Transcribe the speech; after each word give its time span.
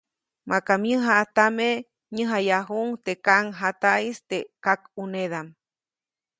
Maka 0.49 0.73
myäjaʼajtame, 0.83 1.69
näjayajuʼuŋ 2.13 2.89
teʼ 3.05 3.19
kaŋjataʼis 3.25 4.19
teʼ 4.29 4.45
kakʼuneʼdam. 4.63 5.47